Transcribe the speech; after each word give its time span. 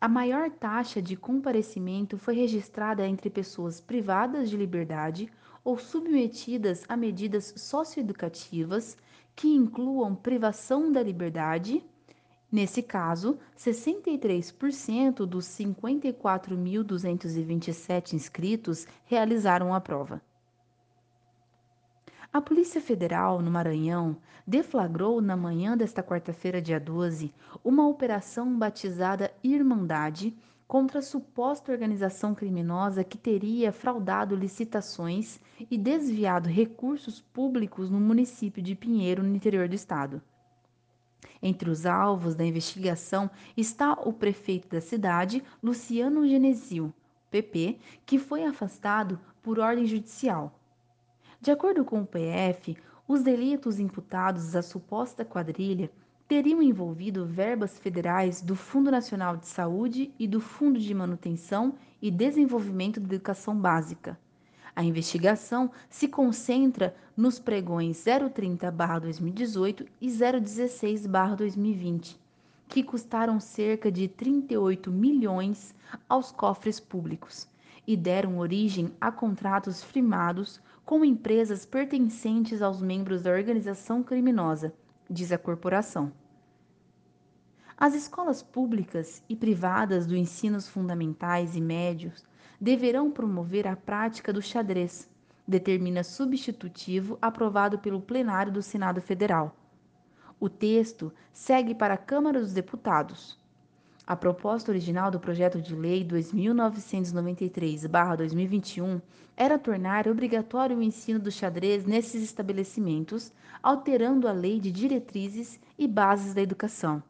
A 0.00 0.08
maior 0.08 0.50
taxa 0.50 1.00
de 1.00 1.14
comparecimento 1.14 2.18
foi 2.18 2.34
registrada 2.34 3.06
entre 3.06 3.30
pessoas 3.30 3.80
privadas 3.80 4.50
de 4.50 4.56
liberdade 4.56 5.30
ou 5.64 5.78
submetidas 5.78 6.84
a 6.88 6.96
medidas 6.96 7.54
socioeducativas 7.56 8.96
que 9.34 9.48
incluam 9.48 10.14
privação 10.14 10.92
da 10.92 11.02
liberdade. 11.02 11.82
Nesse 12.50 12.82
caso, 12.82 13.38
63% 13.56 15.24
dos 15.24 15.46
54.227 15.46 18.12
inscritos 18.12 18.86
realizaram 19.04 19.74
a 19.74 19.80
prova. 19.80 20.20
A 22.32 22.40
Polícia 22.40 22.80
Federal, 22.80 23.42
no 23.42 23.50
Maranhão, 23.50 24.16
deflagrou 24.46 25.20
na 25.20 25.36
manhã 25.36 25.76
desta 25.76 26.02
quarta-feira, 26.02 26.62
dia 26.62 26.80
12, 26.80 27.30
uma 27.62 27.86
operação 27.86 28.58
batizada 28.58 29.30
Irmandade 29.44 30.34
contra 30.72 31.00
a 31.00 31.02
suposta 31.02 31.70
organização 31.70 32.34
criminosa 32.34 33.04
que 33.04 33.18
teria 33.18 33.70
fraudado 33.70 34.34
licitações 34.34 35.38
e 35.70 35.76
desviado 35.76 36.48
recursos 36.48 37.20
públicos 37.20 37.90
no 37.90 38.00
município 38.00 38.62
de 38.62 38.74
Pinheiro, 38.74 39.22
no 39.22 39.36
interior 39.36 39.68
do 39.68 39.74
estado. 39.74 40.22
Entre 41.42 41.68
os 41.68 41.84
alvos 41.84 42.34
da 42.34 42.42
investigação 42.42 43.30
está 43.54 43.92
o 43.92 44.14
prefeito 44.14 44.66
da 44.66 44.80
cidade, 44.80 45.44
Luciano 45.62 46.26
Genesio, 46.26 46.90
PP, 47.30 47.78
que 48.06 48.18
foi 48.18 48.42
afastado 48.42 49.20
por 49.42 49.58
ordem 49.58 49.84
judicial. 49.84 50.58
De 51.38 51.50
acordo 51.50 51.84
com 51.84 52.00
o 52.00 52.06
PF, 52.06 52.78
os 53.06 53.22
delitos 53.22 53.78
imputados 53.78 54.56
à 54.56 54.62
suposta 54.62 55.22
quadrilha 55.22 55.90
teriam 56.32 56.62
envolvido 56.62 57.26
verbas 57.26 57.78
federais 57.78 58.40
do 58.40 58.56
Fundo 58.56 58.90
Nacional 58.90 59.36
de 59.36 59.46
Saúde 59.46 60.10
e 60.18 60.26
do 60.26 60.40
Fundo 60.40 60.80
de 60.80 60.94
Manutenção 60.94 61.74
e 62.00 62.10
Desenvolvimento 62.10 62.98
da 62.98 63.16
Educação 63.16 63.54
Básica. 63.54 64.18
A 64.74 64.82
investigação 64.82 65.70
se 65.90 66.08
concentra 66.08 66.96
nos 67.14 67.38
pregões 67.38 67.98
030-2018 67.98 69.86
e 70.00 70.08
016-2020, 70.08 72.16
que 72.66 72.82
custaram 72.82 73.38
cerca 73.38 73.92
de 73.92 74.08
38 74.08 74.90
milhões 74.90 75.74
aos 76.08 76.32
cofres 76.32 76.80
públicos 76.80 77.46
e 77.86 77.94
deram 77.94 78.38
origem 78.38 78.90
a 78.98 79.12
contratos 79.12 79.84
firmados 79.84 80.62
com 80.82 81.04
empresas 81.04 81.66
pertencentes 81.66 82.62
aos 82.62 82.80
membros 82.80 83.20
da 83.20 83.32
organização 83.32 84.02
criminosa, 84.02 84.72
diz 85.10 85.30
a 85.30 85.36
corporação. 85.36 86.10
As 87.76 87.94
escolas 87.94 88.42
públicas 88.42 89.22
e 89.28 89.34
privadas 89.34 90.06
do 90.06 90.16
ensinos 90.16 90.68
fundamentais 90.68 91.56
e 91.56 91.60
médios 91.60 92.24
deverão 92.60 93.10
promover 93.10 93.66
a 93.66 93.74
prática 93.74 94.32
do 94.32 94.42
xadrez, 94.42 95.10
determina 95.48 96.04
substitutivo 96.04 97.18
aprovado 97.20 97.76
pelo 97.78 98.00
plenário 98.00 98.52
do 98.52 98.62
Senado 98.62 99.00
Federal. 99.00 99.56
O 100.38 100.48
texto 100.48 101.12
segue 101.32 101.74
para 101.74 101.94
a 101.94 101.98
Câmara 101.98 102.40
dos 102.40 102.52
Deputados. 102.52 103.36
A 104.06 104.14
proposta 104.16 104.70
original 104.70 105.10
do 105.10 105.18
projeto 105.18 105.60
de 105.60 105.74
lei 105.74 106.04
2993/2021 106.04 109.00
era 109.36 109.58
tornar 109.58 110.06
obrigatório 110.08 110.76
o 110.76 110.82
ensino 110.82 111.18
do 111.18 111.30
xadrez 111.30 111.86
nesses 111.86 112.22
estabelecimentos, 112.22 113.32
alterando 113.62 114.28
a 114.28 114.32
lei 114.32 114.60
de 114.60 114.70
diretrizes 114.70 115.58
e 115.78 115.88
bases 115.88 116.34
da 116.34 116.42
educação. 116.42 117.02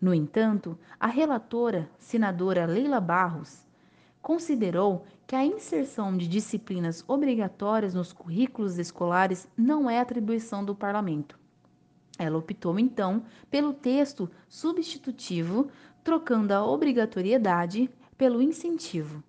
No 0.00 0.14
entanto, 0.14 0.78
a 0.98 1.06
relatora, 1.06 1.90
senadora 1.98 2.64
Leila 2.64 3.00
Barros, 3.00 3.66
considerou 4.22 5.04
que 5.26 5.36
a 5.36 5.44
inserção 5.44 6.16
de 6.16 6.26
disciplinas 6.26 7.04
obrigatórias 7.06 7.94
nos 7.94 8.12
currículos 8.12 8.78
escolares 8.78 9.46
não 9.56 9.88
é 9.90 10.00
atribuição 10.00 10.64
do 10.64 10.74
parlamento. 10.74 11.38
Ela 12.18 12.38
optou, 12.38 12.78
então, 12.78 13.22
pelo 13.50 13.72
texto 13.72 14.30
substitutivo 14.48 15.70
trocando 16.02 16.52
a 16.52 16.64
obrigatoriedade 16.64 17.90
pelo 18.16 18.42
incentivo. 18.42 19.22